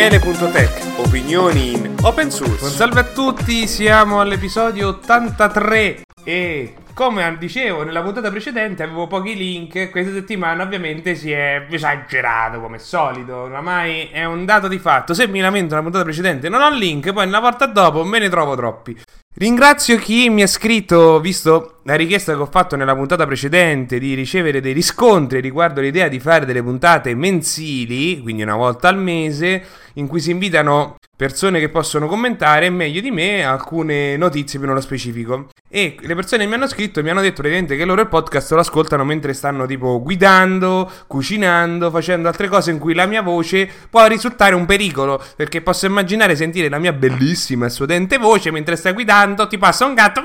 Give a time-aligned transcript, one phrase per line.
[0.00, 2.64] Daniele.tech, opinioni in open source.
[2.64, 9.36] Un salve a tutti, siamo all'episodio 83 e come dicevo nella puntata precedente avevo pochi
[9.36, 15.12] link, questa settimana ovviamente si è esagerato come solito, oramai è un dato di fatto,
[15.12, 18.30] se mi lamento nella puntata precedente non ho link, poi una volta dopo me ne
[18.30, 18.98] trovo troppi.
[19.40, 24.12] Ringrazio chi mi ha scritto, visto la richiesta che ho fatto nella puntata precedente di
[24.12, 29.64] ricevere dei riscontri riguardo l'idea di fare delle puntate mensili, quindi una volta al mese,
[29.94, 34.80] in cui si invitano persone che possono commentare meglio di me alcune notizie più nello
[34.80, 35.48] specifico.
[35.72, 38.52] E le persone che mi hanno scritto mi hanno detto praticamente che loro il podcast
[38.52, 43.70] lo ascoltano mentre stanno tipo guidando, cucinando, facendo altre cose in cui la mia voce
[43.88, 45.22] può risultare un pericolo.
[45.36, 49.86] Perché posso immaginare sentire la mia bellissima e suadente voce mentre stai guidando, ti passa
[49.86, 50.22] un gatto,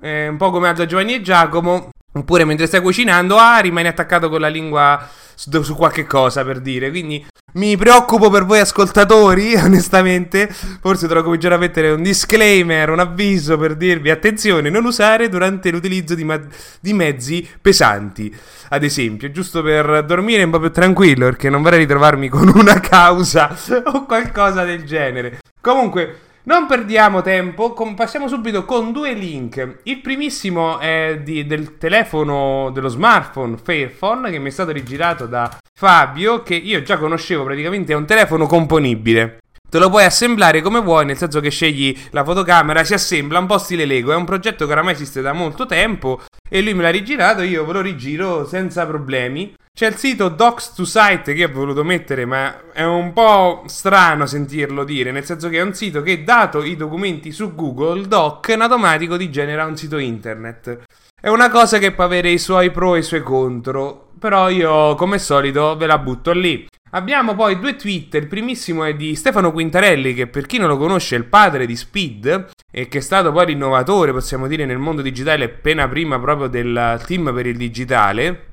[0.00, 1.90] eh, un po' come a Giovanni e Giacomo.
[2.14, 6.60] Oppure mentre stai cucinando, ah, rimani attaccato con la lingua su, su, qualche cosa per
[6.60, 6.90] dire.
[6.90, 10.48] Quindi mi preoccupo per voi ascoltatori, onestamente.
[10.48, 15.70] Forse dovrò cominciare a mettere un disclaimer, un avviso per dirvi attenzione, non usare durante
[15.70, 16.40] l'utilizzo di, ma-
[16.80, 18.34] di mezzi pesanti.
[18.68, 22.78] Ad esempio, giusto per dormire un po' più tranquillo, perché non vorrei ritrovarmi con una
[22.80, 25.38] causa o qualcosa del genere.
[25.62, 26.30] Comunque.
[26.44, 29.78] Non perdiamo tempo, com- passiamo subito con due link.
[29.84, 35.56] Il primissimo è di, del telefono, dello smartphone Fairphone che mi è stato rigirato da
[35.72, 39.38] Fabio, che io già conoscevo praticamente, è un telefono componibile.
[39.70, 43.46] Te lo puoi assemblare come vuoi, nel senso che scegli la fotocamera, si assembla un
[43.46, 44.10] po' stile Lego.
[44.10, 47.64] È un progetto che oramai esiste da molto tempo e lui me l'ha rigirato, io
[47.64, 49.54] ve lo rigiro senza problemi.
[49.74, 55.12] C'è il sito Docs2Site che ho voluto mettere, ma è un po' strano sentirlo dire,
[55.12, 59.16] nel senso che è un sito che, dato i documenti su Google Doc, in automatico
[59.16, 60.82] ti genera un sito internet.
[61.18, 64.94] È una cosa che può avere i suoi pro e i suoi contro, però io,
[64.94, 66.66] come solito, ve la butto lì.
[66.90, 70.76] Abbiamo poi due tweet, il primissimo è di Stefano Quintarelli, che per chi non lo
[70.76, 74.76] conosce è il padre di Speed, e che è stato poi l'innovatore, possiamo dire, nel
[74.76, 78.50] mondo digitale appena prima proprio del team per il digitale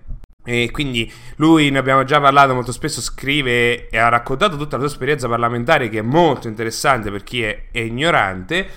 [0.50, 4.84] e quindi lui, ne abbiamo già parlato molto spesso, scrive e ha raccontato tutta la
[4.84, 8.68] sua esperienza parlamentare che è molto interessante per chi è, è ignorante.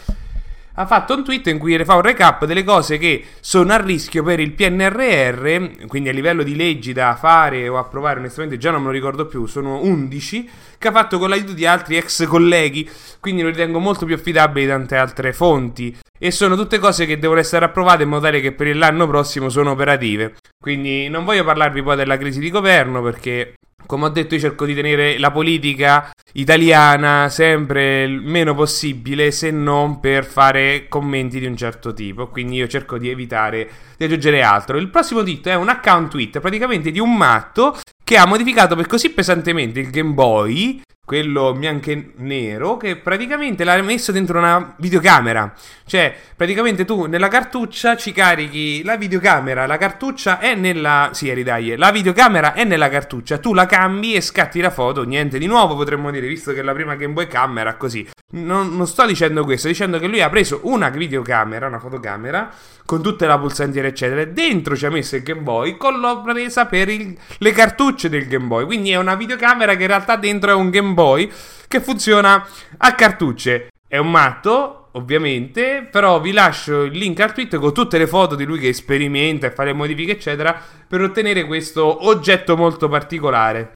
[0.75, 4.23] Ha fatto un tweet in cui fa un recap delle cose che sono a rischio
[4.23, 8.81] per il PNRR, quindi a livello di leggi da fare o approvare, onestamente già non
[8.81, 12.89] me lo ricordo più, sono 11, che ha fatto con l'aiuto di altri ex colleghi,
[13.19, 17.19] quindi lo ritengo molto più affidabile di tante altre fonti e sono tutte cose che
[17.19, 20.37] devono essere approvate in modo tale che per l'anno prossimo sono operative.
[20.57, 24.65] Quindi non voglio parlarvi poi della crisi di governo perché come ho detto io cerco
[24.65, 31.47] di tenere la politica italiana sempre il meno possibile se non per fare commenti di
[31.47, 35.57] un certo tipo quindi io cerco di evitare di aggiungere altro il prossimo dito è
[35.57, 40.13] un account Twitter praticamente di un matto che ha modificato per così pesantemente il Game
[40.13, 45.53] Boy quello bianco e nero, che praticamente l'ha messo dentro una videocamera.
[45.85, 51.11] Cioè, praticamente tu nella cartuccia ci carichi la videocamera, la cartuccia è nella...
[51.13, 55.39] Sì, Eridaglie, la videocamera è nella cartuccia, tu la cambi e scatti la foto, niente
[55.39, 58.09] di nuovo potremmo dire, visto che la prima Game Boy camera così.
[58.35, 62.49] Non, non sto dicendo questo, sto dicendo che lui ha preso una videocamera, una fotocamera,
[62.87, 66.23] con tutte la pulsantiera eccetera, e dentro ci ha messo il Game Boy con l'ho
[66.23, 68.65] presa per il, le cartucce del Game Boy.
[68.65, 72.47] Quindi è una videocamera che in realtà dentro è un Game Boy che funziona
[72.79, 73.69] a cartucce.
[73.87, 78.35] È un matto, ovviamente, però vi lascio il link al tweet con tutte le foto
[78.35, 83.73] di lui che sperimenta e fa le modifiche, eccetera, per ottenere questo oggetto molto particolare.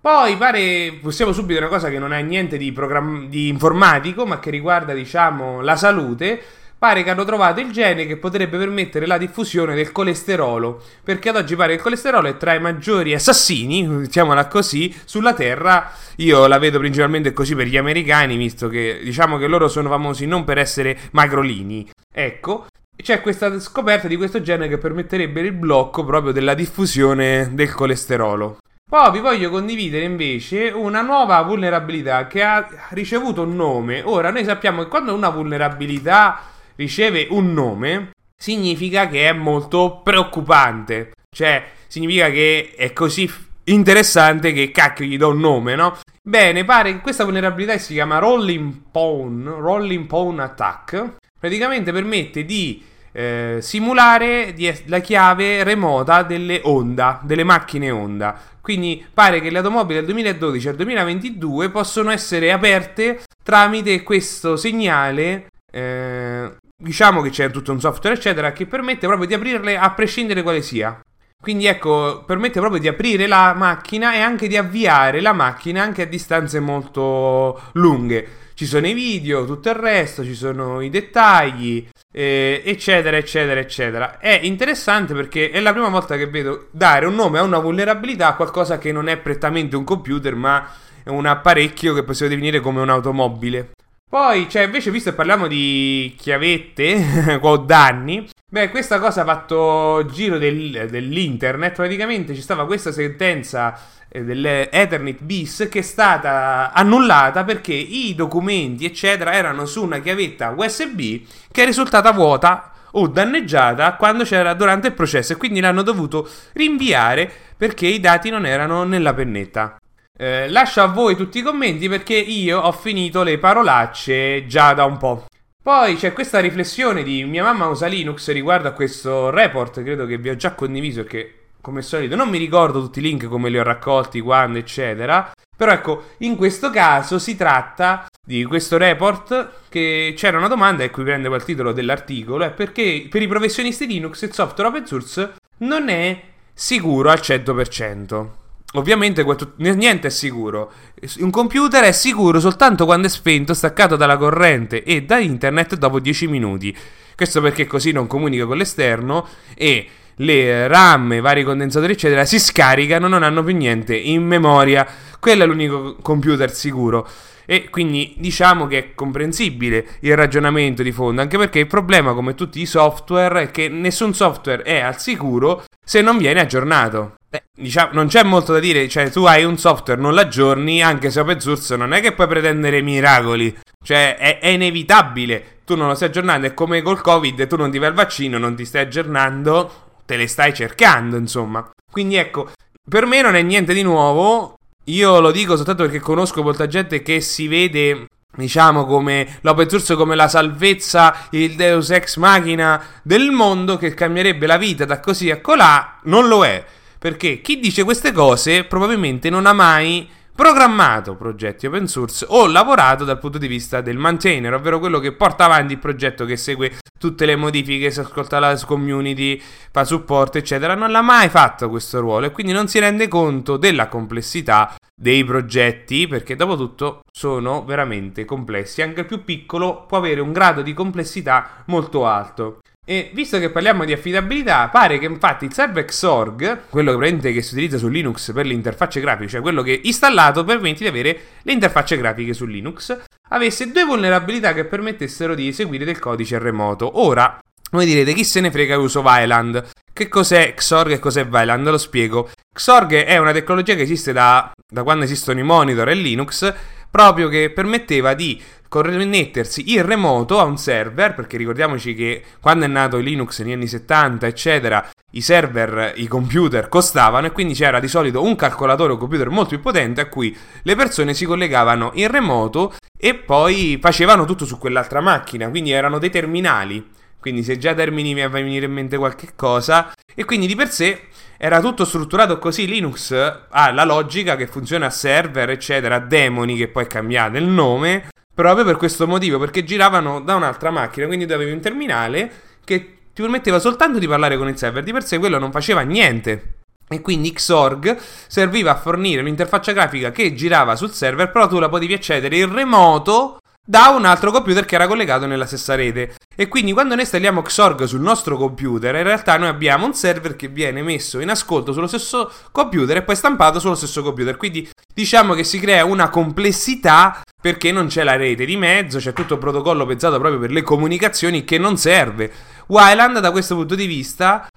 [0.00, 4.38] Poi pare, possiamo subito una cosa che non ha niente di, programm- di informatico, ma
[4.38, 6.42] che riguarda, diciamo, la salute.
[6.80, 10.82] Pare che hanno trovato il gene che potrebbe permettere la diffusione del colesterolo.
[11.04, 15.34] Perché ad oggi pare che il colesterolo è tra i maggiori assassini, diciamola così, sulla
[15.34, 15.92] Terra.
[16.16, 20.24] Io la vedo principalmente così per gli americani, visto che diciamo che loro sono famosi
[20.24, 21.86] non per essere magrolini.
[22.10, 22.64] Ecco,
[22.96, 28.56] c'è questa scoperta di questo gene che permetterebbe il blocco proprio della diffusione del colesterolo.
[28.88, 34.00] Poi vi voglio condividere invece una nuova vulnerabilità che ha ricevuto un nome.
[34.02, 36.40] Ora noi sappiamo che quando una vulnerabilità
[36.80, 41.12] riceve un nome, significa che è molto preoccupante.
[41.30, 43.30] Cioè, significa che è così
[43.64, 45.98] interessante che cacchio gli do un nome, no?
[46.22, 51.16] Bene, pare che questa vulnerabilità si chiama Rolling Pawn, Rolling Pawn Attack.
[51.38, 54.54] Praticamente permette di eh, simulare
[54.86, 58.38] la chiave remota delle Honda, delle macchine Honda.
[58.60, 65.46] Quindi pare che le automobili dal 2012 al 2022 possono essere aperte tramite questo segnale.
[65.70, 66.50] Eh,
[66.80, 70.62] diciamo che c'è tutto un software, eccetera, che permette proprio di aprirle a prescindere quale
[70.62, 71.00] sia.
[71.40, 76.02] Quindi ecco, permette proprio di aprire la macchina e anche di avviare la macchina anche
[76.02, 78.38] a distanze molto lunghe.
[78.52, 84.18] Ci sono i video, tutto il resto, ci sono i dettagli, eh, eccetera, eccetera, eccetera.
[84.18, 88.28] È interessante perché è la prima volta che vedo dare un nome a una vulnerabilità
[88.28, 90.70] a qualcosa che non è prettamente un computer, ma
[91.02, 93.70] è un apparecchio che possiamo definire come un'automobile.
[94.10, 100.04] Poi, cioè, invece, visto che parliamo di chiavette o danni, beh, questa cosa ha fatto
[100.10, 101.76] giro del, dell'internet.
[101.76, 103.78] Praticamente ci stava questa sentenza
[104.08, 110.54] eh, dell'Ethernet bis che è stata annullata perché i documenti, eccetera, erano su una chiavetta
[110.56, 111.20] USB
[111.52, 116.28] che è risultata vuota o danneggiata quando c'era durante il processo e quindi l'hanno dovuto
[116.54, 119.76] rinviare perché i dati non erano nella pennetta.
[120.20, 124.84] Eh, lascio a voi tutti i commenti perché io ho finito le parolacce già da
[124.84, 125.24] un po'.
[125.62, 130.18] Poi c'è questa riflessione di mia mamma usa Linux riguardo a questo report, credo che
[130.18, 133.48] vi ho già condiviso che come al solito non mi ricordo tutti i link come
[133.48, 135.32] li ho raccolti, quando, eccetera.
[135.56, 140.90] Però ecco, in questo caso si tratta di questo report che c'era una domanda e
[140.90, 145.32] qui prende quel titolo dell'articolo, è perché per i professionisti Linux il software open source
[145.60, 146.20] non è
[146.52, 148.39] sicuro al 100%.
[148.74, 149.26] Ovviamente
[149.56, 150.72] niente è sicuro.
[151.18, 155.98] Un computer è sicuro soltanto quando è spento, staccato dalla corrente e da internet dopo
[155.98, 156.76] 10 minuti.
[157.16, 162.38] Questo perché così non comunica con l'esterno e le RAM, i vari condensatori eccetera si
[162.38, 164.86] scaricano, non hanno più niente in memoria.
[165.18, 167.08] Quello è l'unico computer sicuro.
[167.46, 172.36] E quindi diciamo che è comprensibile il ragionamento di fondo, anche perché il problema, come
[172.36, 177.16] tutti i software, è che nessun software è al sicuro se non viene aggiornato.
[177.30, 181.12] Beh, diciamo, non c'è molto da dire, cioè tu hai un software, non l'aggiorni, anche
[181.12, 185.86] se open source non è che puoi pretendere miracoli, cioè è, è inevitabile, tu non
[185.86, 188.64] lo stai aggiornando, è come col covid, tu non ti fai il vaccino, non ti
[188.64, 191.70] stai aggiornando, te le stai cercando, insomma.
[191.88, 192.50] Quindi ecco,
[192.88, 197.00] per me non è niente di nuovo, io lo dico soltanto perché conosco molta gente
[197.00, 203.30] che si vede diciamo come l'open source come la salvezza, il deus ex machina del
[203.30, 206.64] mondo che cambierebbe la vita da così a colà, non lo è.
[207.00, 213.04] Perché chi dice queste cose probabilmente non ha mai programmato progetti open source o lavorato
[213.04, 216.78] dal punto di vista del maintainer, ovvero quello che porta avanti il progetto che segue
[216.98, 220.74] tutte le modifiche, si ascolta la community, fa supporto, eccetera.
[220.74, 225.24] Non l'ha mai fatto questo ruolo e quindi non si rende conto della complessità dei
[225.24, 228.82] progetti perché dopo tutto sono veramente complessi.
[228.82, 232.60] Anche il più piccolo può avere un grado di complessità molto alto.
[232.90, 237.52] E visto che parliamo di affidabilità, pare che infatti il server Xorg, quello che, si
[237.52, 241.52] utilizza su Linux per le interfacce grafiche, cioè quello che installato permette di avere le
[241.52, 242.98] interfacce grafiche su Linux,
[243.28, 246.98] avesse due vulnerabilità che permettessero di eseguire del codice remoto.
[247.00, 247.38] Ora,
[247.70, 249.68] voi direte, chi se ne frega uso Vyland?
[249.92, 251.70] Che cos'è Xorg e cos'è Vyland?
[251.70, 252.28] Lo spiego.
[252.52, 256.52] Xorg è una tecnologia che esiste da, da quando esistono i monitor e Linux,
[256.90, 262.68] proprio che permetteva di connettersi in remoto a un server, perché ricordiamoci che quando è
[262.68, 267.88] nato Linux negli anni 70, eccetera, i server, i computer costavano e quindi c'era di
[267.88, 272.08] solito un calcolatore o computer molto più potente a cui le persone si collegavano in
[272.08, 276.88] remoto e poi facevano tutto su quell'altra macchina, quindi erano dei terminali.
[277.18, 280.54] Quindi se già termini mi va a venire in mente qualche cosa e quindi di
[280.54, 282.66] per sé era tutto strutturato così.
[282.66, 287.36] Linux ha la logica che funziona a server, eccetera, a demoni che poi è cambiato
[287.36, 288.08] il nome
[288.40, 292.30] proprio per questo motivo, perché giravano da un'altra macchina, quindi tu avevi un terminale
[292.64, 295.82] che ti permetteva soltanto di parlare con il server, di per sé quello non faceva
[295.82, 296.54] niente.
[296.88, 301.68] E quindi Xorg serviva a fornire un'interfaccia grafica che girava sul server, però tu la
[301.68, 303.38] potevi accedere in remoto
[303.70, 306.16] da un altro computer che era collegato nella stessa rete.
[306.34, 310.34] E quindi quando noi installiamo Xorg sul nostro computer, in realtà noi abbiamo un server
[310.34, 314.36] che viene messo in ascolto sullo stesso computer e poi stampato sullo stesso computer.
[314.36, 319.12] Quindi diciamo che si crea una complessità perché non c'è la rete di mezzo, c'è
[319.12, 322.32] tutto il protocollo pensato proprio per le comunicazioni che non serve.
[322.66, 324.48] Wyland da questo punto di vista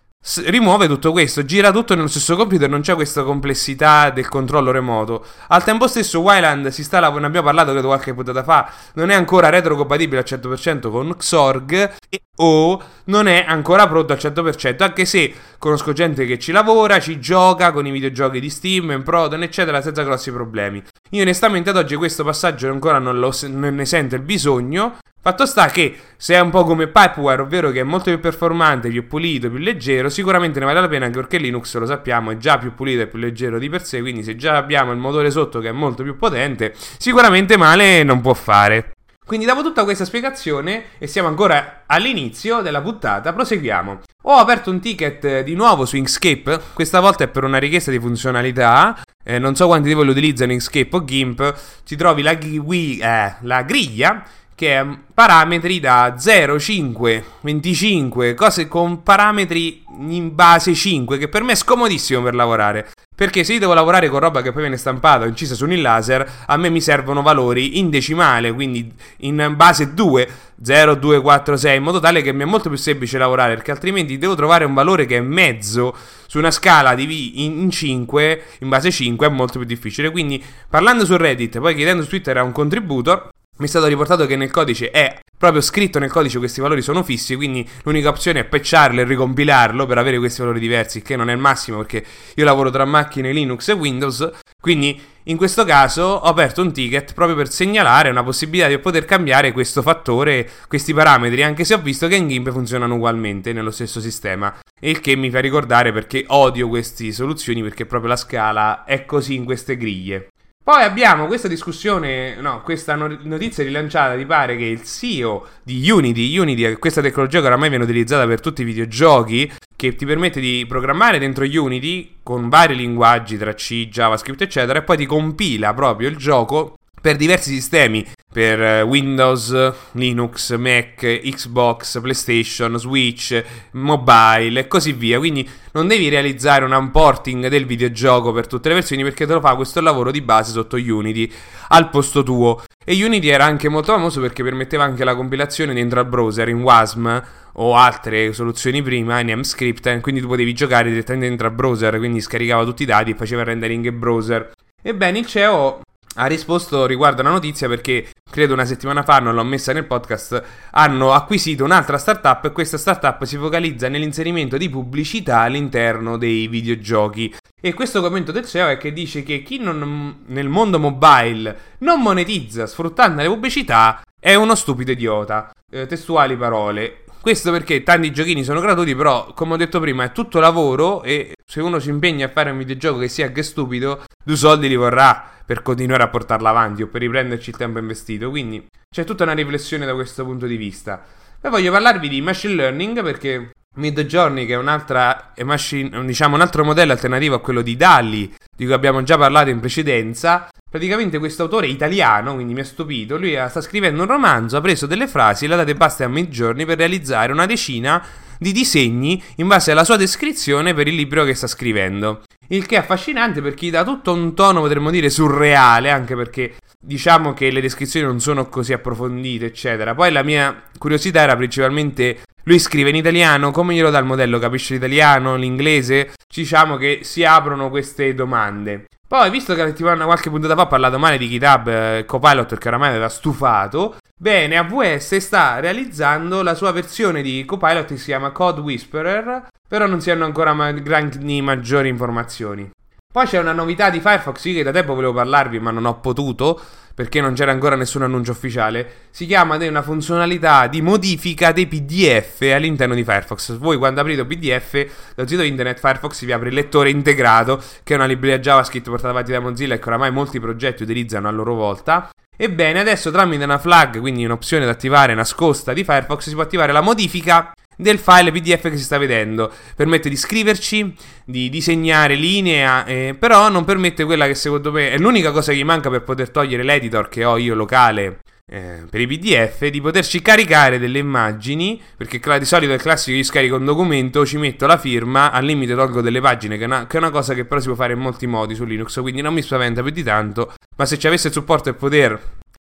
[0.46, 5.26] rimuove tutto questo, gira tutto nello stesso computer, non c'è questa complessità del controllo remoto.
[5.50, 9.16] Al tempo stesso, Wyland si sta ne abbiamo parlato credo qualche puntata fa, non è
[9.16, 15.06] ancora retrocompatibile al 100% con Xorg e, o non è ancora pronto al 100%, anche
[15.06, 19.44] se conosco gente che ci lavora, ci gioca con i videogiochi di Steam, in Proton,
[19.44, 20.82] eccetera, senza grossi problemi.
[21.12, 25.46] Io onestamente ad oggi questo passaggio ancora non, lo, non ne sento il bisogno, Fatto
[25.46, 29.08] sta che se è un po' come Pipeware, ovvero che è molto più performante, più
[29.08, 32.58] pulito, più leggero, sicuramente ne vale la pena anche perché Linux lo sappiamo è già
[32.58, 35.62] più pulito e più leggero di per sé, quindi se già abbiamo il motore sotto
[35.62, 38.92] che è molto più potente, sicuramente male non può fare.
[39.26, 44.02] Quindi dopo tutta questa spiegazione, e siamo ancora all'inizio della puntata, proseguiamo.
[44.24, 48.00] Ho aperto un ticket di nuovo su Inkscape, questa volta è per una richiesta di
[48.00, 49.02] funzionalità.
[49.24, 51.56] Eh, non so quanti di voi lo utilizzano Inkscape o GIMP.
[51.86, 54.22] Ci trovi la, gui, eh, la griglia
[54.56, 61.44] che è parametri da 0, 5, 25, cose con parametri in base 5, che per
[61.44, 62.90] me è scomodissimo per lavorare.
[63.16, 65.80] Perché se io devo lavorare con roba che poi viene stampata o incisa su un
[65.80, 70.30] laser, a me mi servono valori in decimale, quindi in base 2,
[70.62, 73.70] 0, 2, 4, 6, in modo tale che mi è molto più semplice lavorare, perché
[73.70, 75.96] altrimenti devo trovare un valore che è mezzo
[76.26, 80.10] su una scala di in 5, in base 5, è molto più difficile.
[80.10, 84.26] Quindi parlando su Reddit, poi chiedendo su Twitter a un contributor, mi è stato riportato
[84.26, 88.40] che nel codice è proprio scritto nel codice questi valori sono fissi, quindi l'unica opzione
[88.40, 92.06] è patcharlo e ricompilarlo per avere questi valori diversi, che non è il massimo perché
[92.36, 94.30] io lavoro tra macchine Linux e Windows,
[94.62, 99.04] quindi in questo caso ho aperto un ticket proprio per segnalare una possibilità di poter
[99.04, 103.72] cambiare questo fattore, questi parametri, anche se ho visto che in GIMP funzionano ugualmente nello
[103.72, 108.86] stesso sistema, il che mi fa ricordare perché odio queste soluzioni perché proprio la scala
[108.86, 110.30] è così in queste griglie.
[110.64, 116.38] Poi abbiamo questa discussione, no, questa notizia rilanciata, di pare che il CEO di Unity,
[116.38, 120.64] Unity, questa tecnologia che oramai viene utilizzata per tutti i videogiochi, che ti permette di
[120.66, 126.08] programmare dentro Unity con vari linguaggi tra C, JavaScript, eccetera, e poi ti compila proprio
[126.08, 134.68] il gioco per diversi sistemi, per eh, Windows, Linux, Mac, Xbox, PlayStation, Switch, mobile e
[134.70, 135.18] così via.
[135.18, 139.42] Quindi non devi realizzare un unporting del videogioco per tutte le versioni perché te lo
[139.42, 141.30] fa questo lavoro di base sotto Unity
[141.68, 142.64] al posto tuo.
[142.86, 146.62] E Unity era anche molto famoso perché permetteva anche la compilazione dentro al browser in
[146.62, 147.24] WASM
[147.56, 152.22] o altre soluzioni prima in MScript, quindi tu potevi giocare direttamente dentro al browser, quindi
[152.22, 154.54] scaricava tutti i dati e faceva rendering in browser.
[154.82, 155.82] Ebbene, il CEO
[156.16, 159.86] ha risposto riguardo a una notizia perché credo una settimana fa, non l'ho messa nel
[159.86, 166.48] podcast, hanno acquisito un'altra startup e questa startup si focalizza nell'inserimento di pubblicità all'interno dei
[166.48, 167.34] videogiochi.
[167.62, 172.02] E questo commento del CEO è che dice che chi non, nel mondo mobile non
[172.02, 175.54] monetizza sfruttando le pubblicità è uno stupido idiota.
[175.70, 177.03] Eh, testuali parole.
[177.24, 181.36] Questo perché tanti giochini sono gratuiti, però, come ho detto prima, è tutto lavoro e
[181.46, 184.76] se uno si impegna a fare un videogioco che sia anche stupido, due soldi li
[184.76, 188.30] vorrà per continuare a portarla avanti o per riprenderci il tempo investito.
[188.30, 191.02] Quindi c'è tutta una riflessione da questo punto di vista.
[191.40, 196.64] Poi voglio parlarvi di machine learning perché Midjourney, che è un'altra machine, diciamo un altro
[196.64, 201.44] modello alternativo a quello di DALI, di cui abbiamo già parlato in precedenza, Praticamente questo
[201.44, 205.46] autore italiano, quindi mi ha stupito, lui sta scrivendo un romanzo, ha preso delle frasi
[205.46, 208.04] e le ha date basta a Midjourney per realizzare una decina
[208.40, 212.24] di disegni in base alla sua descrizione per il libro che sta scrivendo.
[212.48, 217.34] Il che è affascinante perché dà tutto un tono, potremmo dire, surreale, anche perché diciamo
[217.34, 219.96] che le descrizioni non sono così approfondite, eccetera.
[219.96, 224.38] Poi la mia curiosità era principalmente lui scrive in italiano, come glielo dà il modello?
[224.38, 226.12] Capisce l'italiano, l'inglese?
[226.34, 228.86] Diciamo che si aprono queste domande.
[229.14, 232.68] Poi, visto che tipo, qualche puntata fa ho parlato male di GitHub eh, Copilot perché
[232.70, 238.32] oramai aveva stufato, bene, AWS sta realizzando la sua versione di Copilot che si chiama
[238.32, 242.68] Code Whisperer, però non si hanno ancora ma- grandi maggiori informazioni.
[243.14, 246.60] Poi c'è una novità di Firefox che da tempo volevo parlarvi ma non ho potuto
[246.96, 248.92] perché non c'era ancora nessun annuncio ufficiale.
[249.12, 253.56] Si chiama una funzionalità di modifica dei PDF all'interno di Firefox.
[253.58, 257.98] Voi quando aprite PDF dal sito internet Firefox vi apre il lettore integrato che è
[257.98, 261.54] una libreria JavaScript portata avanti da Mozilla e che oramai molti progetti utilizzano a loro
[261.54, 262.10] volta.
[262.36, 266.72] Ebbene, adesso tramite una flag, quindi un'opzione da attivare nascosta di Firefox, si può attivare
[266.72, 269.52] la modifica del file PDF che si sta vedendo.
[269.76, 270.94] Permette di scriverci,
[271.26, 275.64] di disegnare linee, eh, però non permette quella che secondo me è l'unica cosa che
[275.64, 280.22] manca per poter togliere l'editor che ho io locale eh, per i PDF, di poterci
[280.22, 284.78] caricare delle immagini, perché di solito è classico io scarico un documento, ci metto la
[284.78, 287.60] firma, al limite tolgo delle pagine, che è, una, che è una cosa che però
[287.60, 290.54] si può fare in molti modi su Linux, quindi non mi spaventa più di tanto,
[290.76, 292.20] ma se ci avesse il supporto e poter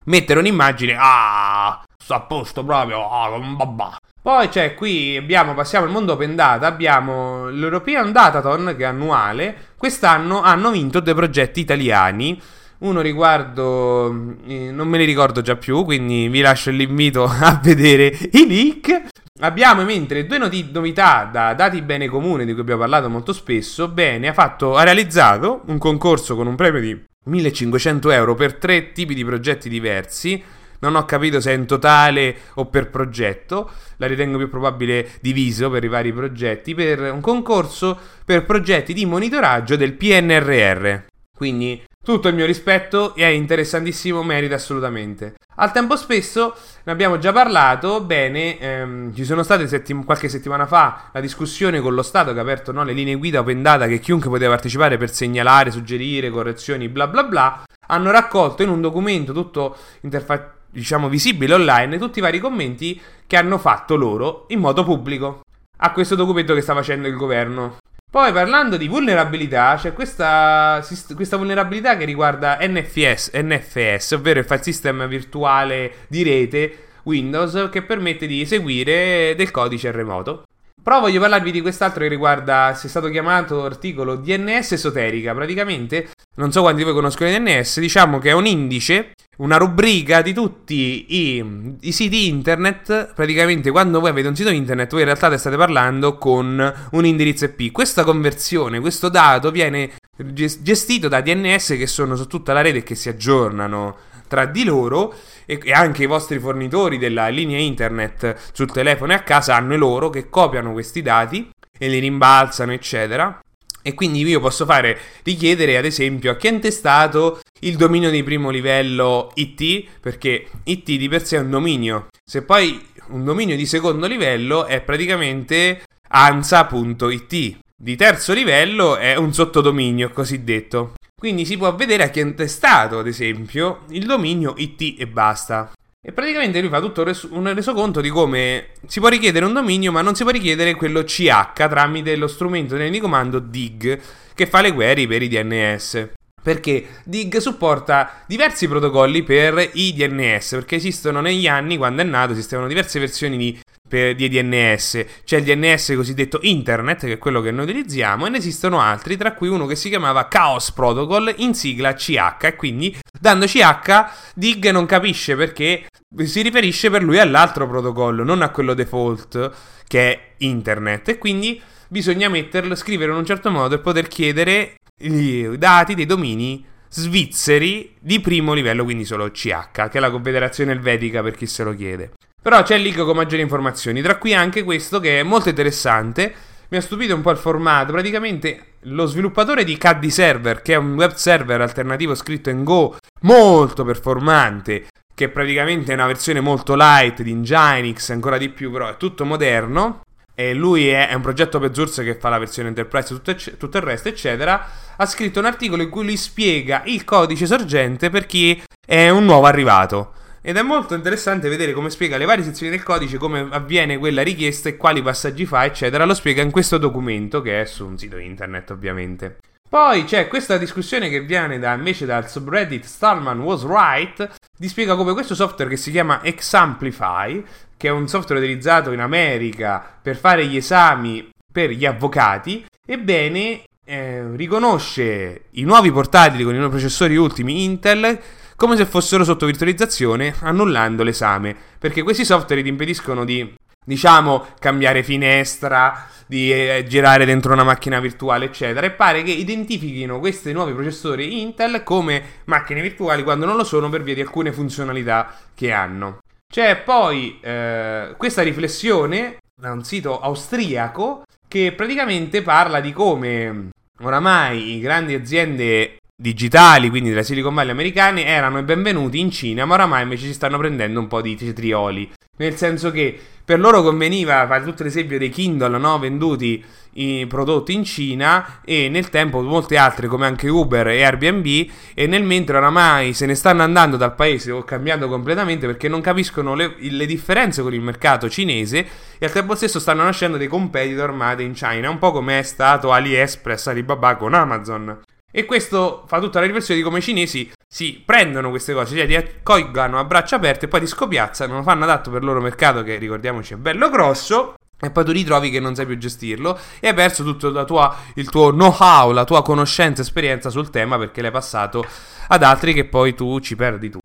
[0.06, 3.98] mettere un'immagine, ah, sto a posto proprio, ah, babà.
[4.22, 9.68] Poi c'è qui, abbiamo, passiamo al mondo open data, abbiamo l'European Datathon che è annuale,
[9.78, 12.38] quest'anno hanno vinto due progetti italiani,
[12.80, 18.14] uno riguardo, eh, non me li ricordo già più, quindi vi lascio l'invito a vedere
[18.32, 19.04] i link.
[19.40, 23.88] Abbiamo mentre due noti- novità da Dati Bene Comune di cui abbiamo parlato molto spesso.
[23.88, 28.92] Bene ha, fatto, ha realizzato un concorso con un premio di 1500 euro per tre
[28.92, 30.42] tipi di progetti diversi
[30.80, 35.70] non ho capito se è in totale o per progetto, la ritengo più probabile diviso
[35.70, 41.04] per i vari progetti, per un concorso per progetti di monitoraggio del PNRR.
[41.36, 45.34] Quindi Tutto il mio rispetto è interessantissimo, merita assolutamente.
[45.56, 50.64] Al tempo stesso, ne abbiamo già parlato, bene, ehm, ci sono state settim- qualche settimana
[50.64, 53.86] fa la discussione con lo Stato che ha aperto no, le linee guida open data
[53.86, 58.80] che chiunque poteva partecipare per segnalare, suggerire, correzioni, bla bla bla, hanno raccolto in un
[58.80, 64.60] documento tutto interfacciato diciamo visibile online tutti i vari commenti che hanno fatto loro in
[64.60, 65.42] modo pubblico
[65.82, 67.78] a questo documento che sta facendo il governo.
[68.10, 70.84] Poi parlando di vulnerabilità, c'è questa,
[71.14, 77.82] questa, vulnerabilità che riguarda NFS, NFS, ovvero il file system virtuale di rete Windows che
[77.82, 80.42] permette di eseguire del codice remoto.
[80.90, 85.32] Però voglio parlarvi di quest'altro che riguarda, se è stato chiamato articolo DNS esoterica.
[85.32, 89.56] Praticamente, non so quanti di voi conoscono il DNS, diciamo che è un indice, una
[89.56, 93.12] rubrica di tutti i, i, siti internet.
[93.14, 97.44] Praticamente, quando voi avete un sito internet, voi in realtà state parlando con un indirizzo
[97.44, 97.70] IP.
[97.70, 99.92] Questa conversione, questo dato viene
[100.32, 103.96] gestito da DNS che sono su tutta la rete e che si aggiornano
[104.30, 105.12] tra di loro
[105.44, 109.74] e, e anche i vostri fornitori della linea internet sul telefono e a casa hanno
[109.74, 113.40] i loro che copiano questi dati e li rimbalzano, eccetera.
[113.82, 118.22] E quindi io posso fare richiedere, ad esempio, a chi ha intestato il dominio di
[118.22, 122.06] primo livello IT, perché IT di per sé è un dominio.
[122.24, 127.58] Se poi un dominio di secondo livello è praticamente ansa.it.
[127.82, 130.96] Di terzo livello è un sottodominio cosiddetto.
[131.18, 135.72] Quindi si può vedere a chi ha intestato, ad esempio, il dominio IT e basta.
[135.98, 140.02] E praticamente lui fa tutto un resoconto di come si può richiedere un dominio, ma
[140.02, 143.98] non si può richiedere quello CH tramite lo strumento di comando DIG
[144.34, 146.10] che fa le query per i DNS.
[146.42, 152.32] Perché DIG supporta diversi protocolli per i DNS, perché esistono negli anni, quando è nato,
[152.32, 153.58] esistevano diverse versioni di
[153.90, 155.04] per, di DNS.
[155.24, 159.16] C'è il DNS cosiddetto Internet, che è quello che noi utilizziamo, e ne esistono altri,
[159.16, 162.44] tra cui uno che si chiamava Chaos Protocol, in sigla CH.
[162.44, 165.86] E quindi, dando CH, Dig non capisce perché
[166.22, 169.50] si riferisce per lui all'altro protocollo, non a quello default,
[169.88, 171.08] che è Internet.
[171.08, 176.06] E quindi bisogna metterlo, scrivere in un certo modo e poter chiedere i dati dei
[176.06, 181.46] domini svizzeri di primo livello, quindi solo CH, che è la Confederazione Elvetica per chi
[181.46, 182.12] se lo chiede.
[182.42, 186.34] Però c'è il link con maggiori informazioni, tra cui anche questo che è molto interessante.
[186.68, 187.92] Mi ha stupito un po' il formato.
[187.92, 192.96] Praticamente lo sviluppatore di KD Server, che è un web server alternativo scritto in Go
[193.22, 198.88] molto performante, che praticamente è una versione molto light di Nginx, ancora di più, però
[198.88, 200.00] è tutto moderno.
[200.34, 203.76] E lui è, è un progetto open source che fa la versione enterprise, tutto, tutto
[203.76, 204.66] il resto, eccetera.
[204.96, 209.26] Ha scritto un articolo in cui lui spiega il codice sorgente per chi è un
[209.26, 210.14] nuovo arrivato.
[210.42, 214.22] Ed è molto interessante vedere come spiega le varie sezioni del codice, come avviene quella
[214.22, 216.06] richiesta e quali passaggi fa, eccetera.
[216.06, 219.38] Lo spiega in questo documento che è su un sito internet, ovviamente.
[219.68, 224.96] Poi c'è questa discussione che viene da, invece dal subreddit Stallman Was Right, ti spiega
[224.96, 227.44] come questo software che si chiama Examplify,
[227.76, 233.62] che è un software utilizzato in America per fare gli esami per gli avvocati, ebbene
[233.84, 238.18] eh, riconosce i nuovi portatili con i nuovi processori ultimi Intel
[238.60, 245.02] come se fossero sotto virtualizzazione, annullando l'esame, perché questi software ti impediscono di, diciamo, cambiare
[245.02, 250.74] finestra, di eh, girare dentro una macchina virtuale, eccetera, e pare che identifichino questi nuovi
[250.74, 255.72] processori Intel come macchine virtuali quando non lo sono per via di alcune funzionalità che
[255.72, 256.18] hanno.
[256.46, 263.70] C'è poi eh, questa riflessione da un sito austriaco che praticamente parla di come
[264.02, 270.02] oramai grandi aziende digitali, quindi della Silicon Valley americane, erano benvenuti in Cina, ma oramai
[270.02, 272.12] invece si stanno prendendo un po' di cetrioli.
[272.36, 275.98] Nel senso che per loro conveniva fare tutto l'esempio dei Kindle no?
[275.98, 276.62] venduti
[276.94, 282.06] in, prodotti in Cina e nel tempo molte altre come anche Uber e Airbnb e
[282.06, 286.54] nel mentre oramai se ne stanno andando dal paese o cambiando completamente perché non capiscono
[286.54, 288.86] le, le differenze con il mercato cinese
[289.18, 292.42] e al tempo stesso stanno nascendo dei competitor made in China, un po' come è
[292.42, 294.98] stato AliExpress, Alibaba con Amazon.
[295.30, 299.06] E questo fa tutta la riflessione di come i cinesi si prendono queste cose, cioè
[299.06, 302.40] ti accolgano a braccia aperte e poi ti scopiazzano, lo fanno adatto per il loro
[302.40, 306.58] mercato che ricordiamoci è bello grosso e poi tu ritrovi che non sai più gestirlo
[306.80, 311.22] e hai perso tutto tua, il tuo know-how, la tua conoscenza, esperienza sul tema perché
[311.22, 311.84] l'hai passato
[312.28, 314.00] ad altri che poi tu ci perdi tu.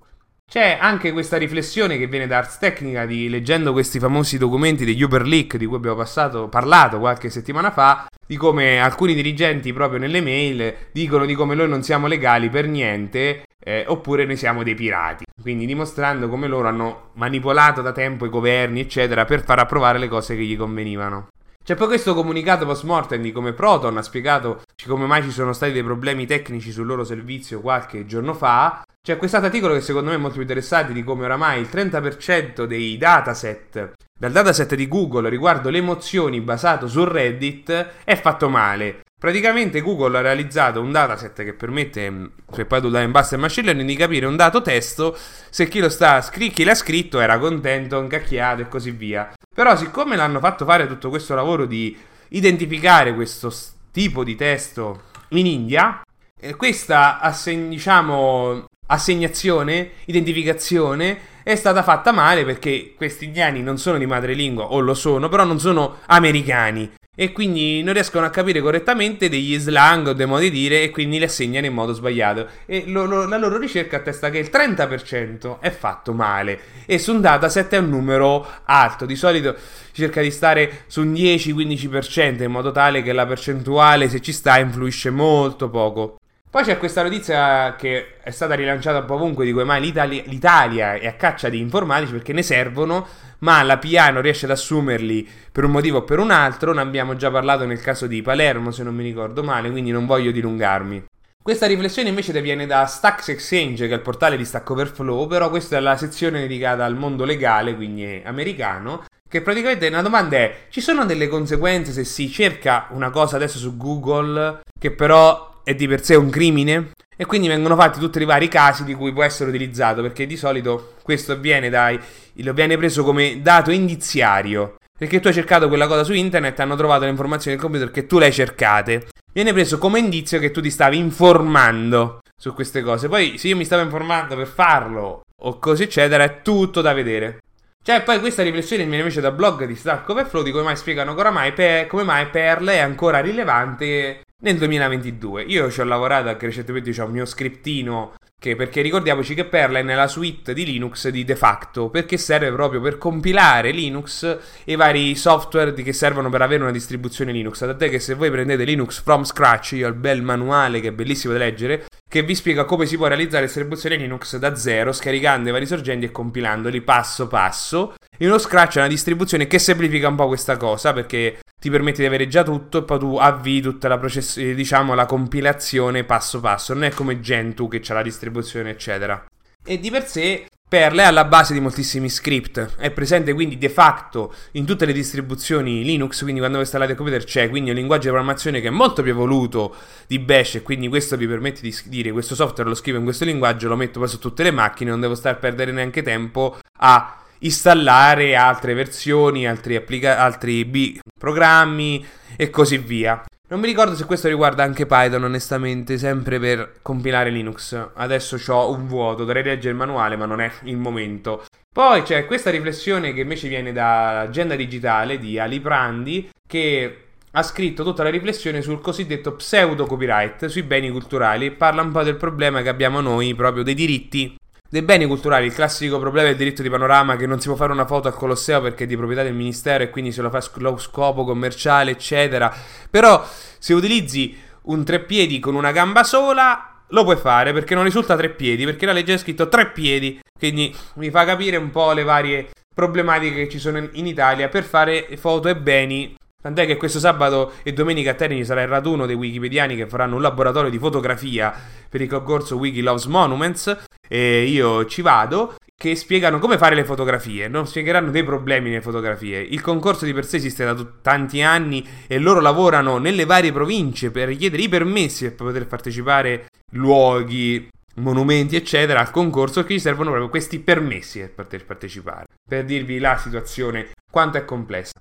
[0.56, 5.02] C'è anche questa riflessione che viene da Ars Technica di leggendo questi famosi documenti degli
[5.02, 10.00] Uber Leak di cui abbiamo passato, parlato qualche settimana fa, di come alcuni dirigenti proprio
[10.00, 14.64] nelle mail dicono di come noi non siamo legali per niente eh, oppure noi siamo
[14.64, 15.26] dei pirati.
[15.42, 20.08] Quindi dimostrando come loro hanno manipolato da tempo i governi, eccetera, per far approvare le
[20.08, 21.28] cose che gli convenivano.
[21.66, 25.52] C'è poi questo comunicato post mortem di come Proton ha spiegato come mai ci sono
[25.52, 28.85] stati dei problemi tecnici sul loro servizio qualche giorno fa.
[29.06, 32.64] C'è questo articolo che secondo me è molto più interessante di come oramai il 30%
[32.64, 39.02] dei dataset dal dataset di Google riguardo le emozioni basato su Reddit è fatto male.
[39.16, 43.38] Praticamente Google ha realizzato un dataset che permette, se poi tu dai in basso e
[43.38, 45.16] machine learning, di capire un dato testo
[45.52, 49.32] se chi, lo sta, chi l'ha scritto era contento, incacchiato e così via.
[49.54, 51.96] Però siccome l'hanno fatto fare tutto questo lavoro di
[52.30, 53.54] identificare questo
[53.92, 56.02] tipo di testo in India,
[56.40, 57.20] eh, questa
[57.68, 64.80] diciamo, assegnazione, identificazione è stata fatta male perché questi indiani non sono di madrelingua o
[64.80, 70.08] lo sono, però non sono americani e quindi non riescono a capire correttamente degli slang
[70.08, 72.48] o dei modi di dire e quindi li assegnano in modo sbagliato.
[72.66, 77.14] E lo, lo, la loro ricerca attesta che il 30% è fatto male e su
[77.14, 79.06] un dataset è un numero alto.
[79.06, 79.56] Di solito
[79.94, 84.60] cerca di stare su un 10-15% in modo tale che la percentuale, se ci sta,
[84.60, 86.18] influisce molto poco.
[86.56, 90.24] Poi c'è questa notizia che è stata rilanciata un po' ovunque di come mai l'Italia,
[90.26, 93.06] l'Italia è a caccia di informatici perché ne servono,
[93.40, 96.72] ma la PA non riesce ad assumerli per un motivo o per un altro.
[96.72, 100.06] Ne abbiamo già parlato nel caso di Palermo, se non mi ricordo male, quindi non
[100.06, 101.04] voglio dilungarmi.
[101.44, 105.50] Questa riflessione invece viene da Stacks Exchange, che è il portale di Stack Overflow, però
[105.50, 110.56] questa è la sezione dedicata al mondo legale, quindi americano, che praticamente la domanda è,
[110.70, 115.74] ci sono delle conseguenze se si cerca una cosa adesso su Google che però è
[115.74, 116.92] di per sé un crimine?
[117.18, 120.38] E quindi vengono fatti tutti i vari casi di cui può essere utilizzato perché di
[120.38, 122.00] solito questo avviene dai
[122.36, 124.76] lo viene preso come dato indiziario.
[124.98, 128.06] Perché tu hai cercato quella cosa su internet hanno trovato le informazioni del computer che
[128.06, 129.08] tu le hai cercate.
[129.34, 133.08] Viene preso come indizio che tu ti stavi informando su queste cose.
[133.08, 137.40] Poi se io mi stavo informando per farlo o così eccetera è tutto da vedere.
[137.84, 141.14] Cioè, poi questa riflessione viene invece da blog di Stack Overflow di come mai spiegano
[141.14, 145.44] come mai, per, come mai Perl è ancora rilevante nel 2022.
[145.44, 149.78] Io ci ho lavorato anche recentemente, c'è un mio scriptino che, perché ricordiamoci che Perl
[149.78, 154.24] è nella suite di Linux di de facto, perché serve proprio per compilare Linux
[154.64, 157.60] e i vari software che servono per avere una distribuzione Linux.
[157.60, 160.92] Tant'è che se voi prendete Linux from scratch, io ho il bel manuale che è
[160.92, 165.50] bellissimo da leggere, che vi spiega come si può realizzare distribuzione Linux da zero, scaricando
[165.50, 167.96] i vari sorgenti e compilandoli passo passo.
[168.20, 172.02] In uno Scratch è una distribuzione che semplifica un po' questa cosa perché ti permette
[172.02, 176.40] di avere già tutto e poi tu avvii tutta la, process- diciamo, la compilazione passo
[176.40, 176.74] passo.
[176.74, 179.26] Non è come Gentoo che ha la distribuzione, eccetera.
[179.68, 183.70] E di per sé Perl è alla base di moltissimi script, è presente quindi de
[183.70, 187.74] facto in tutte le distribuzioni Linux, quindi quando voi installate il computer c'è, quindi è
[187.74, 189.76] un linguaggio di programmazione che è molto più evoluto
[190.06, 193.26] di Bash e quindi questo vi permette di dire questo software lo scrivo in questo
[193.26, 196.60] linguaggio, lo metto poi su tutte le macchine, non devo stare a perdere neanche tempo
[196.80, 203.24] a installare altre versioni, altri, applica- altri B- programmi e così via.
[203.48, 207.90] Non mi ricordo se questo riguarda anche Python, onestamente, sempre per compilare Linux.
[207.94, 211.46] Adesso ho un vuoto, dovrei leggere il manuale, ma non è il momento.
[211.72, 217.84] Poi c'è questa riflessione che invece viene dall'agenda digitale di Ali Prandi, che ha scritto
[217.84, 221.52] tutta la riflessione sul cosiddetto pseudo copyright sui beni culturali.
[221.52, 224.36] Parla un po' del problema che abbiamo noi proprio dei diritti
[224.70, 227.72] dei beni culturali, il classico problema del diritto di panorama che non si può fare
[227.72, 230.38] una foto al Colosseo perché è di proprietà del ministero e quindi se lo fa
[230.38, 232.54] a scopo commerciale, eccetera.
[232.90, 233.26] Però
[233.58, 238.30] se utilizzi un treppiedi con una gamba sola, lo puoi fare perché non risulta tre
[238.30, 242.04] piedi, perché la legge è scritto tre piedi, quindi mi fa capire un po' le
[242.04, 247.00] varie problematiche che ci sono in Italia per fare foto e beni Tant'è che questo
[247.00, 250.78] sabato e domenica a Terni sarà il raduno dei wikipediani che faranno un laboratorio di
[250.78, 251.52] fotografia
[251.90, 256.86] per il concorso Wiki Loves Monuments e io ci vado che spiegano come fare le
[256.86, 259.40] fotografie, non spiegheranno dei problemi nelle fotografie.
[259.40, 263.52] Il concorso di per sé esiste da t- tanti anni e loro lavorano nelle varie
[263.52, 269.80] province per richiedere i permessi per poter partecipare luoghi, monumenti, eccetera, al concorso che gli
[269.80, 272.26] servono proprio questi permessi per poter partecipare.
[272.48, 274.94] Per dirvi la situazione quanto è complessa.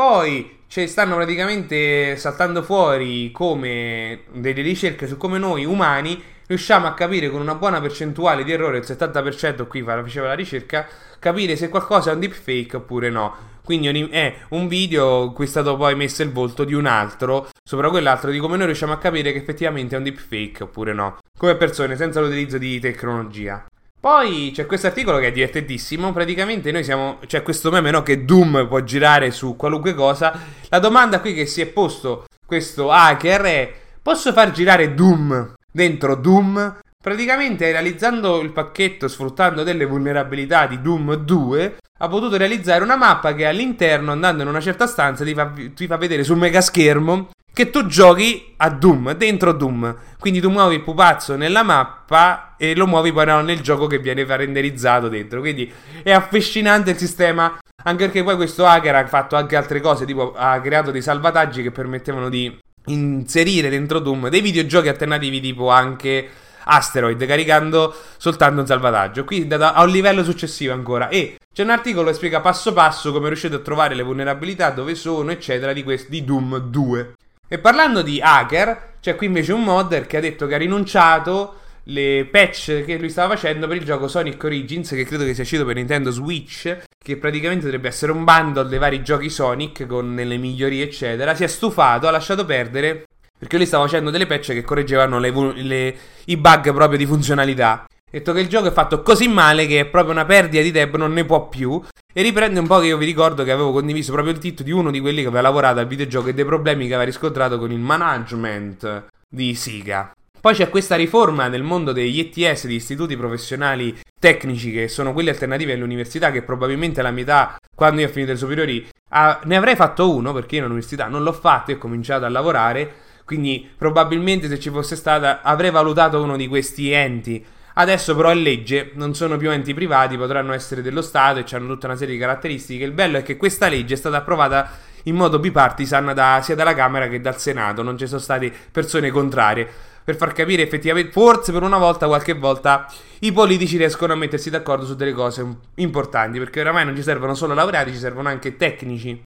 [0.00, 6.94] Poi cioè, stanno praticamente saltando fuori come delle ricerche su come noi umani riusciamo a
[6.94, 11.68] capire con una buona percentuale di errore, il 70% qui faceva la ricerca, capire se
[11.68, 13.58] qualcosa è un deepfake oppure no.
[13.62, 17.50] Quindi è un video in cui è stato poi messo il volto di un altro
[17.62, 21.18] sopra quell'altro, di come noi riusciamo a capire che effettivamente è un deepfake oppure no.
[21.38, 23.66] Come persone, senza l'utilizzo di tecnologia.
[24.00, 26.10] Poi c'è questo articolo che è divertentissimo.
[26.12, 27.18] Praticamente noi siamo.
[27.26, 30.32] C'è questo meme no, che Doom può girare su qualunque cosa.
[30.70, 36.16] La domanda qui che si è posto questo hacker è: posso far girare Doom dentro
[36.16, 36.78] Doom?
[37.02, 43.34] Praticamente realizzando il pacchetto sfruttando delle vulnerabilità di Doom 2 ha potuto realizzare una mappa
[43.34, 47.30] che all'interno andando in una certa stanza ti fa, ti fa vedere sul mega schermo
[47.54, 49.96] che tu giochi a Doom, dentro Doom.
[50.18, 54.26] Quindi tu muovi il pupazzo nella mappa e lo muovi poi nel gioco che viene
[54.26, 55.40] renderizzato dentro.
[55.40, 57.58] Quindi è affascinante il sistema.
[57.84, 61.62] Anche perché poi questo hacker ha fatto anche altre cose, tipo ha creato dei salvataggi
[61.62, 66.28] che permettevano di inserire dentro Doom dei videogiochi alternativi tipo anche
[66.64, 69.24] Asteroid caricando soltanto un salvataggio.
[69.24, 71.08] Qui a un livello successivo ancora.
[71.08, 74.94] E c'è un articolo che spiega passo passo come riuscite a trovare le vulnerabilità, dove
[74.94, 77.14] sono, eccetera, di, quest- di Doom 2.
[77.48, 81.56] E parlando di hacker, c'è qui invece un modder che ha detto che ha rinunciato
[81.84, 85.42] le patch che lui stava facendo per il gioco Sonic Origins, che credo che sia
[85.42, 90.14] uscito per Nintendo Switch, che praticamente dovrebbe essere un bundle dei vari giochi Sonic con
[90.14, 91.34] le migliorie, eccetera.
[91.34, 93.06] Si è stufato, ha lasciato perdere
[93.40, 97.86] perché lui stava facendo delle patch che correggevano le, le, i bug proprio di funzionalità.
[98.10, 100.98] Detto che il gioco è fatto così male che è proprio una perdita di tempo,
[100.98, 101.80] non ne può più.
[102.12, 104.74] E riprende un po' che io vi ricordo che avevo condiviso proprio il titolo di
[104.74, 107.72] uno di quelli che aveva lavorato al videogioco e dei problemi che aveva riscontrato con
[107.72, 110.12] il management di Siga.
[110.38, 115.30] Poi c'è questa riforma nel mondo degli ETS, di istituti professionali tecnici, che sono quelli
[115.30, 119.76] alternativi all'università, che probabilmente la metà, quando io ho finito le superiori, ah, ne avrei
[119.76, 124.48] fatto uno, perché io all'università non l'ho fatto e ho cominciato a lavorare quindi probabilmente
[124.48, 127.44] se ci fosse stata avrei valutato uno di questi enti.
[127.74, 131.68] Adesso però è legge, non sono più enti privati, potranno essere dello Stato e hanno
[131.68, 132.82] tutta una serie di caratteristiche.
[132.82, 134.68] Il bello è che questa legge è stata approvata
[135.04, 139.12] in modo bipartisan da, sia dalla Camera che dal Senato, non ci sono state persone
[139.12, 139.68] contrarie.
[140.02, 144.50] Per far capire effettivamente, forse per una volta, qualche volta, i politici riescono a mettersi
[144.50, 148.56] d'accordo su delle cose importanti, perché oramai non ci servono solo laureati, ci servono anche
[148.56, 149.22] tecnici.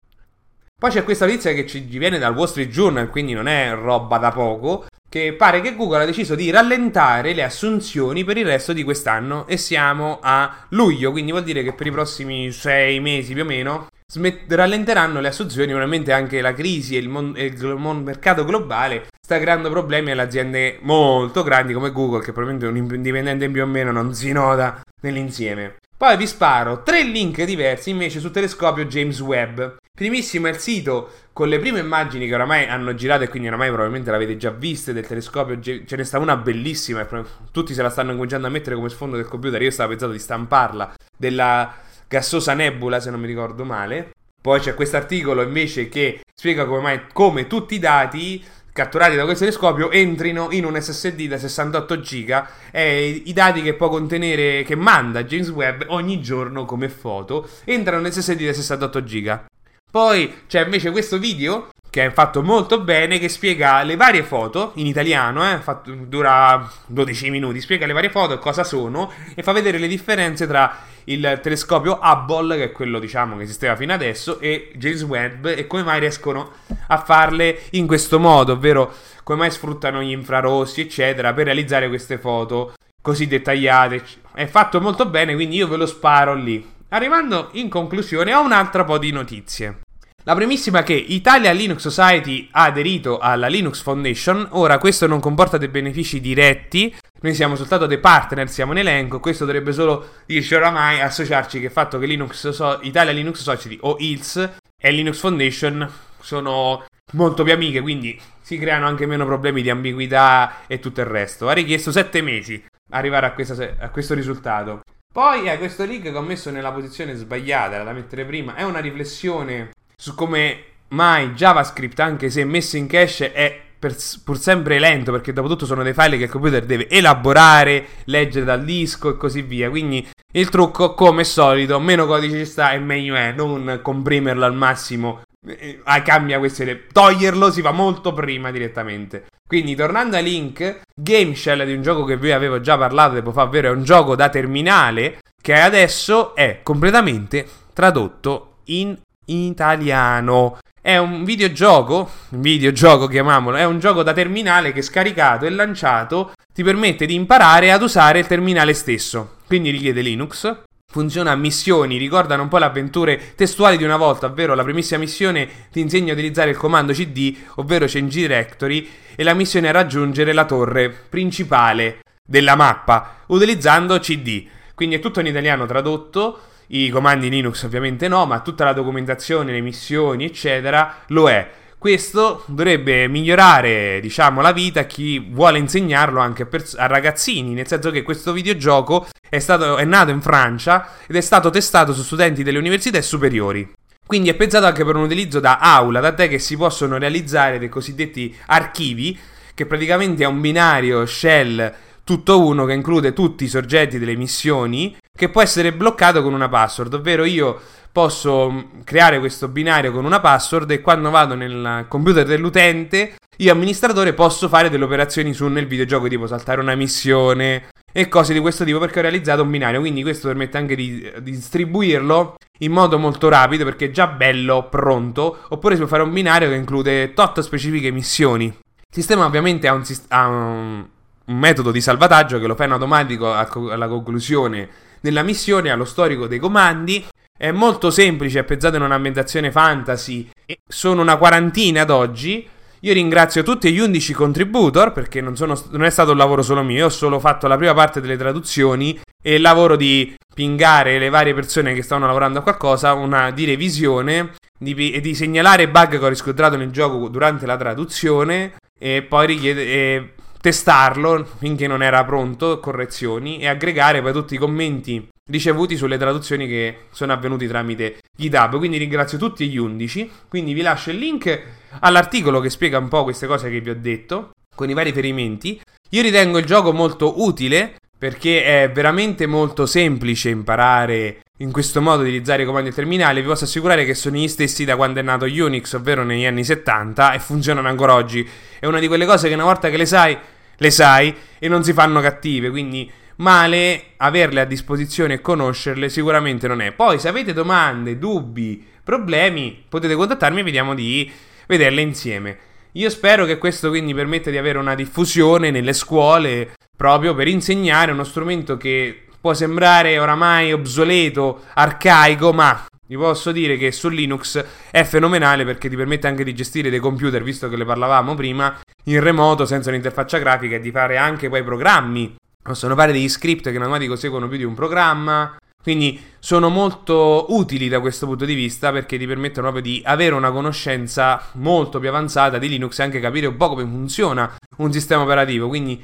[0.76, 4.18] Poi c'è questa notizia che ci viene dal Wall Street Journal, quindi non è roba
[4.18, 8.72] da poco, che pare che Google ha deciso di rallentare le assunzioni per il resto
[8.72, 13.32] di quest'anno e siamo a luglio, quindi vuol dire che per i prossimi sei mesi
[13.32, 17.44] più o meno smet- rallenteranno le assunzioni, ovviamente anche la crisi e il, mon- e
[17.44, 22.66] il mon- mercato globale sta creando problemi alle aziende molto grandi come Google, che probabilmente
[22.66, 25.76] un indipendente in più o meno non si nota nell'insieme.
[25.96, 29.62] Poi vi sparo tre link diversi invece sul telescopio James Webb.
[29.96, 33.68] Primissimo è il sito con le prime immagini che oramai hanno girato e quindi oramai
[33.68, 35.60] probabilmente l'avete già viste del telescopio.
[35.60, 37.06] Ce ne sta una bellissima
[37.52, 39.62] tutti se la stanno cominciando a mettere come sfondo del computer.
[39.62, 41.72] Io stavo pensando di stamparla della
[42.08, 44.10] gassosa nebula, se non mi ricordo male.
[44.42, 49.22] Poi c'è questo articolo invece che spiega come, mai, come tutti i dati catturati da
[49.22, 54.64] questo telescopio entrino in un SSD da 68 giga e i dati che può contenere,
[54.64, 59.46] che manda James Webb ogni giorno come foto, entrano nel SSD da 68 giga.
[59.94, 64.72] Poi c'è invece questo video che è fatto molto bene, che spiega le varie foto
[64.74, 69.52] in italiano, eh, fatto, dura 12 minuti, spiega le varie foto cosa sono e fa
[69.52, 74.40] vedere le differenze tra il telescopio Hubble, che è quello diciamo che esisteva fino adesso,
[74.40, 76.50] e James Webb e come mai riescono
[76.88, 82.18] a farle in questo modo, ovvero come mai sfruttano gli infrarossi, eccetera, per realizzare queste
[82.18, 84.02] foto così dettagliate.
[84.34, 86.73] È fatto molto bene, quindi io ve lo sparo lì.
[86.94, 89.80] Arrivando in conclusione, ho un altro po' di notizie.
[90.22, 95.18] La primissima è che Italia Linux Society ha aderito alla Linux Foundation, ora questo non
[95.18, 100.10] comporta dei benefici diretti, noi siamo soltanto dei partner, siamo in elenco, questo dovrebbe solo
[100.24, 104.90] dirci oramai associarci che il fatto che Linux so- Italia Linux Society o ILS e
[104.92, 110.78] Linux Foundation sono molto più amiche, quindi si creano anche meno problemi di ambiguità e
[110.78, 111.48] tutto il resto.
[111.48, 114.82] Ha richiesto 7 mesi arrivare a, questa, a questo risultato.
[115.14, 118.80] Poi eh, questo link che ho messo nella posizione sbagliata, da mettere prima, è una
[118.80, 125.12] riflessione su come mai JavaScript, anche se messo in cache, è per, pur sempre lento
[125.12, 129.16] perché dopo tutto sono dei file che il computer deve elaborare, leggere dal disco e
[129.16, 129.70] così via.
[129.70, 134.56] Quindi il trucco, come solito, meno codice ci sta e meglio è, non comprimerlo al
[134.56, 135.22] massimo.
[135.46, 139.26] Eh, cambia queste toglierlo si fa molto prima direttamente.
[139.46, 143.32] Quindi tornando ai link, Game Shell di un gioco che vi avevo già parlato tempo
[143.32, 150.58] fa, ovvero è un giogo da terminale che adesso è completamente tradotto in italiano.
[150.80, 156.62] È un videogioco, videogioco chiamiamolo, è un gioco da terminale che scaricato e lanciato ti
[156.62, 159.36] permette di imparare ad usare il terminale stesso.
[159.46, 160.62] Quindi richiede Linux,
[160.94, 165.00] funziona a missioni, ricordano un po' le avventure testuali di una volta, ovvero la primissima
[165.00, 169.72] missione ti insegna a utilizzare il comando cd, ovvero change directory, e la missione è
[169.72, 174.46] raggiungere la torre principale della mappa utilizzando cd.
[174.76, 179.50] Quindi è tutto in italiano tradotto i comandi Linux ovviamente no, ma tutta la documentazione,
[179.50, 181.50] le missioni, eccetera, lo è.
[181.84, 187.52] Questo dovrebbe migliorare, diciamo, la vita a chi vuole insegnarlo anche a, pers- a ragazzini,
[187.52, 191.92] nel senso che questo videogioco è, stato, è nato in Francia ed è stato testato
[191.92, 193.70] su studenti delle università superiori.
[194.06, 197.68] Quindi è pensato anche per un utilizzo da aula, tant'è che si possono realizzare dei
[197.68, 199.18] cosiddetti archivi,
[199.52, 201.70] che praticamente è un binario shell
[202.04, 206.48] tutto uno che include tutti i soggetti delle missioni, che può essere bloccato con una
[206.48, 207.58] password, ovvero io
[207.90, 213.52] posso mm, creare questo binario con una password e quando vado nel computer dell'utente, io
[213.52, 218.40] amministratore posso fare delle operazioni su nel videogioco tipo saltare una missione e cose di
[218.40, 222.72] questo tipo perché ho realizzato un binario, quindi questo permette anche di, di distribuirlo in
[222.72, 226.56] modo molto rapido perché è già bello, pronto, oppure si può fare un binario che
[226.56, 228.46] include tot specifiche missioni.
[228.46, 230.86] Il sistema ovviamente ha un, ha un,
[231.26, 234.68] un metodo di salvataggio che lo fa in automatico alla conclusione
[235.00, 237.04] della missione, allo storico dei comandi
[237.36, 240.30] è molto semplice, è pensato in un'ambientazione fantasy
[240.66, 242.48] sono una quarantina ad oggi.
[242.80, 246.62] Io ringrazio tutti gli 11 contributor perché non, sono, non, è stato un lavoro solo
[246.62, 250.98] mio, io ho solo fatto la prima parte delle traduzioni e il lavoro di pingare
[250.98, 255.68] le varie persone che stavano lavorando a qualcosa, una di revisione di, e di segnalare
[255.68, 260.12] bug che ho riscontrato nel gioco durante la traduzione e poi richiede, e
[260.44, 266.46] testarlo finché non era pronto, correzioni e aggregare poi tutti i commenti ricevuti sulle traduzioni
[266.46, 268.58] che sono avvenuti tramite GitHub.
[268.58, 270.10] Quindi ringrazio tutti gli 11.
[270.28, 271.42] Quindi vi lascio il link
[271.80, 275.58] all'articolo che spiega un po' queste cose che vi ho detto, con i vari riferimenti.
[275.92, 282.02] Io ritengo il gioco molto utile perché è veramente molto semplice imparare in questo modo
[282.02, 283.22] di utilizzare i comandi terminali.
[283.22, 286.44] Vi posso assicurare che sono gli stessi da quando è nato Unix, ovvero negli anni
[286.44, 288.28] 70, e funzionano ancora oggi.
[288.60, 290.16] È una di quelle cose che una volta che le sai,
[290.56, 292.50] le sai e non si fanno cattive.
[292.50, 296.72] Quindi male averle a disposizione e conoscerle sicuramente non è.
[296.72, 301.10] Poi se avete domande, dubbi, problemi, potete contattarmi e vediamo di
[301.46, 302.38] vederle insieme.
[302.72, 307.92] Io spero che questo quindi permetta di avere una diffusione nelle scuole proprio per insegnare
[307.92, 314.44] uno strumento che può sembrare oramai obsoleto, arcaico, ma vi posso dire che su Linux
[314.70, 318.60] è fenomenale perché ti permette anche di gestire dei computer, visto che le parlavamo prima,
[318.84, 323.50] in remoto senza un'interfaccia grafica e di fare anche poi programmi possono fare degli script
[323.50, 325.36] che automatico seguono più di un programma.
[325.62, 330.14] Quindi sono molto utili da questo punto di vista perché ti permettono proprio di avere
[330.14, 334.70] una conoscenza molto più avanzata di Linux e anche capire un po' come funziona un
[334.70, 335.48] sistema operativo.
[335.48, 335.82] Quindi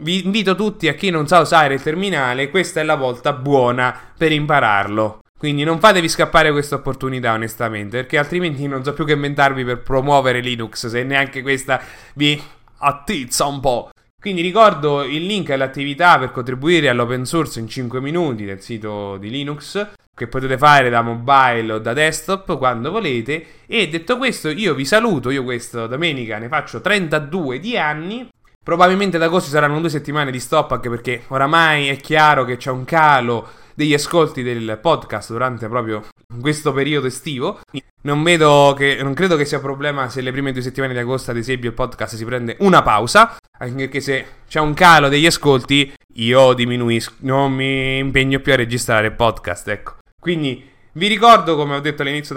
[0.00, 3.98] vi invito tutti a chi non sa usare il terminale, questa è la volta buona
[4.18, 5.21] per impararlo.
[5.42, 9.80] Quindi non fatevi scappare questa opportunità onestamente perché altrimenti non so più che inventarvi per
[9.80, 11.82] promuovere Linux se neanche questa
[12.14, 12.40] vi
[12.78, 13.90] attizza un po'.
[14.20, 19.30] Quindi ricordo il link all'attività per contribuire all'open source in 5 minuti del sito di
[19.30, 24.74] Linux che potete fare da mobile o da desktop quando volete e detto questo io
[24.74, 28.28] vi saluto, io questa domenica ne faccio 32 di anni
[28.64, 32.70] Probabilmente ad agosto saranno due settimane di stop anche perché oramai è chiaro che c'è
[32.70, 33.48] un calo
[33.82, 36.04] degli ascolti del podcast durante proprio
[36.40, 37.60] questo periodo estivo.
[38.02, 41.00] Non vedo che, non credo che sia un problema se le prime due settimane di
[41.00, 45.26] agosto, ad esempio, il podcast si prende una pausa, anche se c'è un calo degli
[45.26, 49.96] ascolti, io diminuisco, non mi impegno più a registrare podcast, ecco.
[50.20, 52.36] Quindi vi ricordo, come ho detto all'inizio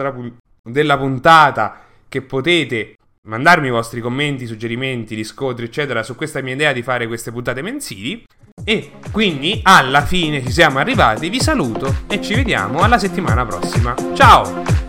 [0.63, 2.94] della puntata, che potete
[3.25, 7.61] mandarmi i vostri commenti, suggerimenti, riscontri, eccetera, su questa mia idea di fare queste puntate
[7.61, 8.23] mensili.
[8.63, 13.93] E quindi alla fine ci siamo arrivati, vi saluto e ci vediamo alla settimana prossima.
[14.13, 14.84] Ciao!